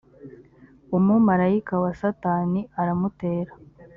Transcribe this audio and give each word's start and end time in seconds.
umumarayika 0.97 1.73
wa 1.83 1.91
satani 1.99 2.61
aramutera 2.81 3.51